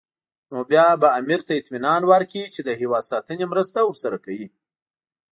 نو 0.49 0.57
بیا 0.69 0.87
به 1.01 1.07
امیر 1.19 1.41
ته 1.47 1.53
اطمینان 1.59 2.01
ورکړي 2.05 2.43
چې 2.53 2.61
د 2.63 2.69
هېواد 2.81 3.03
ساتنې 3.11 3.45
مرسته 3.53 3.77
ورسره 3.83 4.17
کوي. 4.25 4.47